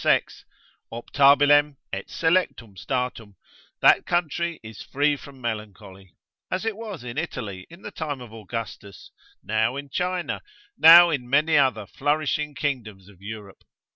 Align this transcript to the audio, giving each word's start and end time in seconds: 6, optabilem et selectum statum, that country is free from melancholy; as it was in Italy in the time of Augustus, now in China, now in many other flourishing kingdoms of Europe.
6, 0.03 0.45
optabilem 0.91 1.77
et 1.93 2.07
selectum 2.07 2.75
statum, 2.75 3.35
that 3.83 4.03
country 4.03 4.59
is 4.63 4.81
free 4.81 5.15
from 5.15 5.39
melancholy; 5.39 6.15
as 6.49 6.65
it 6.65 6.75
was 6.75 7.03
in 7.03 7.19
Italy 7.19 7.67
in 7.69 7.83
the 7.83 7.91
time 7.91 8.19
of 8.19 8.33
Augustus, 8.33 9.11
now 9.43 9.75
in 9.75 9.91
China, 9.91 10.41
now 10.75 11.11
in 11.11 11.29
many 11.29 11.55
other 11.55 11.85
flourishing 11.85 12.55
kingdoms 12.55 13.09
of 13.09 13.21
Europe. 13.21 13.63